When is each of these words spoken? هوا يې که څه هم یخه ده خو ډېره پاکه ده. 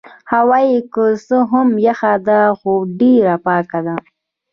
هوا 0.31 0.59
يې 0.69 0.79
که 0.93 1.03
څه 1.27 1.37
هم 1.51 1.69
یخه 1.87 2.13
ده 2.27 2.39
خو 2.59 2.73
ډېره 2.99 3.35
پاکه 3.45 3.79
ده. 3.85 3.95